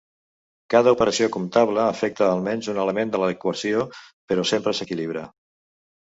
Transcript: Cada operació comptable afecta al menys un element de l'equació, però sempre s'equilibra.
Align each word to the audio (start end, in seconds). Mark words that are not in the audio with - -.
Cada 0.73 0.91
operació 0.93 1.25
comptable 1.33 1.83
afecta 1.83 2.25
al 2.29 2.41
menys 2.47 2.69
un 2.73 2.79
element 2.83 3.11
de 3.15 3.19
l'equació, 3.25 3.83
però 4.33 4.47
sempre 4.53 4.73
s'equilibra. 4.79 5.23